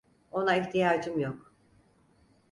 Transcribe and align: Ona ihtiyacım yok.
Ona 0.31 0.55
ihtiyacım 0.55 1.19
yok. 1.19 1.53